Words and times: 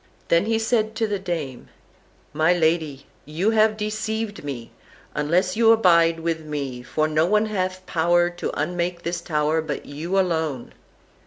Then 0.29 0.45
said 0.57 0.85
he 0.85 0.91
to 0.93 1.07
the 1.07 1.19
dame: 1.19 1.67
"My 2.33 2.53
lady, 2.53 3.05
you 3.23 3.51
have 3.51 3.77
deceived 3.77 4.43
me, 4.43 4.71
unless 5.13 5.55
you 5.55 5.71
abide 5.71 6.21
with 6.21 6.43
me, 6.43 6.81
for 6.81 7.07
no 7.07 7.27
one 7.27 7.45
hath 7.45 7.85
power 7.85 8.31
to 8.31 8.51
unmake 8.59 9.03
this 9.03 9.21
tower 9.21 9.61
but 9.61 9.85
you 9.85 10.17
alone." 10.19 10.73